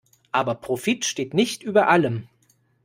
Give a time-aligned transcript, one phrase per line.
[0.31, 2.27] Aber Profit steht nicht über allem.